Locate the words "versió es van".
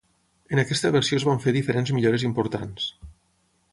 0.95-1.43